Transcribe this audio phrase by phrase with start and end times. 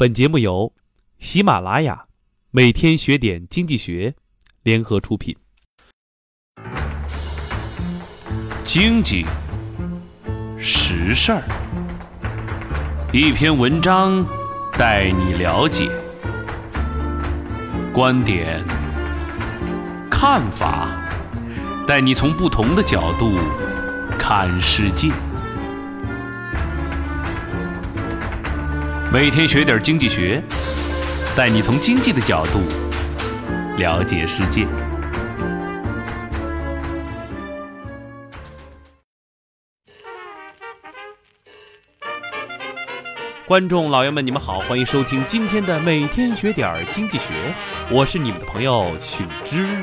[0.00, 0.72] 本节目由
[1.18, 2.06] 喜马拉雅、
[2.52, 4.14] 每天学点经济学
[4.62, 5.36] 联合出品。
[8.64, 9.26] 经济
[10.56, 11.42] 实事儿，
[13.12, 14.24] 一篇文章
[14.74, 15.90] 带你了解
[17.92, 18.64] 观点、
[20.08, 20.88] 看法，
[21.88, 23.36] 带你从不同的角度
[24.16, 25.10] 看世界。
[29.10, 30.42] 每天学点经济学，
[31.34, 32.60] 带你从经济的角度
[33.78, 34.66] 了解世界。
[43.46, 47.54] 观众老爷们，你们好，欢迎收听今天的每天学点经济学，
[47.90, 49.82] 我是你们的朋友许之。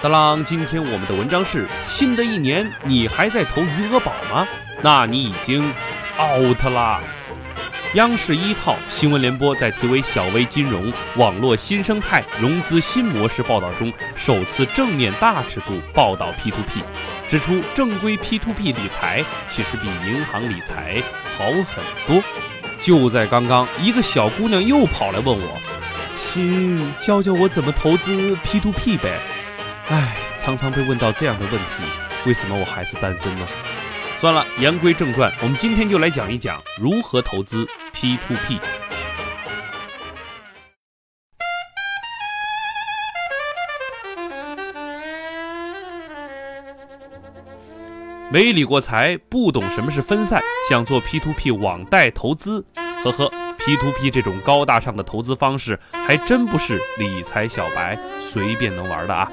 [0.00, 4.48] 当啷，今天我们的文章是：新的一年你还在投余额宝吗？
[4.82, 5.70] 那你已经
[6.18, 7.02] out 啦。
[7.94, 16.82] 央视一套新闻联播在题为“小微金融网络新生态融资新模式”报道中，首次正面大尺度报道 P2P，
[17.26, 22.22] 指出正规 P2P 理财其实比银行理财好很多。
[22.76, 25.58] 就在刚刚，一个小姑娘又跑来问我
[26.12, 29.18] ：“亲，教教我怎么投资 P2P 呗？”
[29.88, 31.72] 唉，常常被问到这样的问题，
[32.26, 33.46] 为什么我还是单身呢？
[34.18, 38.58] 算了，言归正传，我们今天就来讲一讲如何投资 P2P。
[48.32, 52.64] 没理过财，不懂什么是分散，想做 P2P 网贷投资，
[53.04, 59.30] 呵呵，P2P 这种高大上的投资方式，还真不是理财小白随便能玩的啊！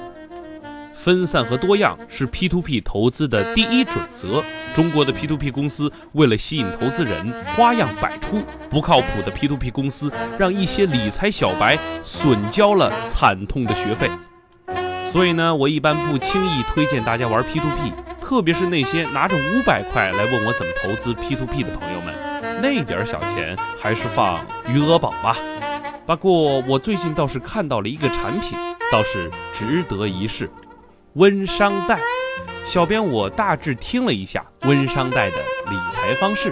[0.94, 4.44] 分散和多样是 P2P 投资的第一准则。
[4.74, 8.44] 中国的 P2P 公司为了吸引投资人，花样百出。
[8.70, 14.10] 不靠谱的 P2P 公司让一些理财小白损交了惨痛的学费。
[15.12, 25.38] 所以呢，我一般不轻易推荐大家玩 P2P，特别是那些拿着五百块来问我怎么投资 P2P 的朋友们，那点小钱还是放余额宝吧。
[26.08, 28.58] 不过我最近倒是看到了一个产品，
[28.92, 30.50] 倒是值得一试。
[31.16, 32.00] 温商贷，
[32.68, 35.38] 小编我大致听了一下温商贷的
[35.69, 36.51] 理财方式。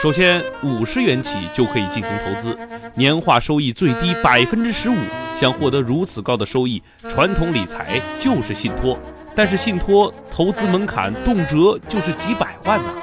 [0.00, 2.56] 首先，五十元起就可以进行投资，
[2.94, 4.96] 年化收益最低百分之十五。
[5.36, 8.96] 想获得如此高的收益，传统理财就是信托，
[9.34, 12.94] 但是信托投资门槛动辄就是几百万呢。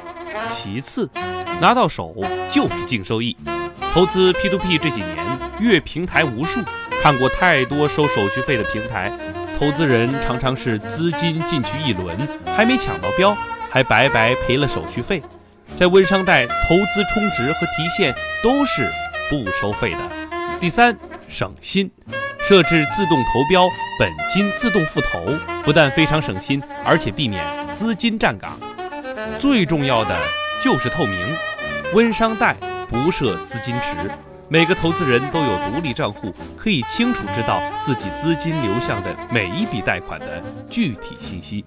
[0.47, 1.09] 其次，
[1.59, 2.15] 拿到手
[2.49, 3.35] 就是净收益。
[3.93, 5.17] 投资 P2P 这几年，
[5.59, 6.61] 阅平台无数，
[7.01, 9.11] 看过太多收手续费的平台。
[9.57, 12.15] 投资人常常是资金进去一轮，
[12.55, 13.35] 还没抢到标，
[13.71, 15.21] 还白白赔了手续费。
[15.73, 18.13] 在温商贷，投资充值和提现
[18.43, 18.87] 都是
[19.31, 19.97] 不收费的。
[20.59, 20.95] 第三，
[21.27, 21.89] 省心，
[22.39, 23.67] 设置自动投标，
[23.99, 25.25] 本金自动复投，
[25.63, 27.43] 不但非常省心，而且避免
[27.73, 28.59] 资金站岗。
[29.39, 30.15] 最重要的
[30.63, 31.17] 就是透明，
[31.93, 32.55] 温商贷
[32.87, 34.26] 不设资金池。
[34.49, 41.65] 每个投资人都有独立账户，可以清楚知道自己资金流向的每一笔贷款的具体信息。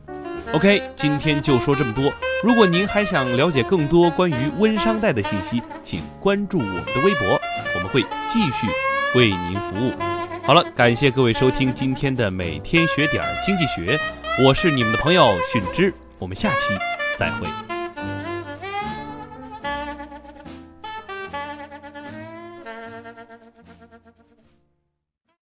[0.52, 2.10] OK，今天就说这么多。
[2.42, 7.38] 如果您还想了解更多关于温商贷的信息，请关注我们的微博，
[7.74, 8.66] 我们会继续
[9.14, 9.92] 为您服务。
[10.42, 13.98] 好了，感谢各位收听今天的每天学点经济学，
[14.42, 16.74] 我是你们的朋友迅之，我们下期
[17.18, 17.46] 再会。